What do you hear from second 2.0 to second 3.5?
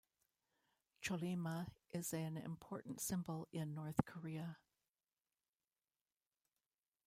an important symbol